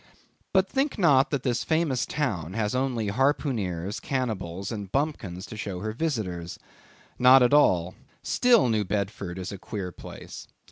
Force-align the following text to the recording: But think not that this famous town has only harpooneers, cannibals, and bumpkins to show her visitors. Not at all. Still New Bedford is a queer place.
But 0.51 0.67
think 0.67 0.97
not 0.97 1.29
that 1.29 1.43
this 1.43 1.63
famous 1.63 2.07
town 2.07 2.53
has 2.53 2.73
only 2.73 3.09
harpooneers, 3.09 3.99
cannibals, 3.99 4.71
and 4.71 4.91
bumpkins 4.91 5.45
to 5.45 5.55
show 5.55 5.81
her 5.81 5.91
visitors. 5.91 6.57
Not 7.19 7.43
at 7.43 7.53
all. 7.53 7.93
Still 8.23 8.67
New 8.67 8.83
Bedford 8.83 9.37
is 9.37 9.51
a 9.51 9.59
queer 9.59 9.91
place. 9.91 10.47